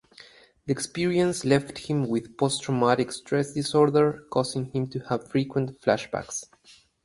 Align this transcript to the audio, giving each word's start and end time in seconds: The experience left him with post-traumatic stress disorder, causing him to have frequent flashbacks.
The 0.65 0.71
experience 0.71 1.45
left 1.45 1.77
him 1.77 2.07
with 2.09 2.35
post-traumatic 2.35 3.11
stress 3.11 3.53
disorder, 3.53 4.25
causing 4.31 4.65
him 4.71 4.87
to 4.87 4.99
have 5.09 5.29
frequent 5.29 5.79
flashbacks. 5.79 6.45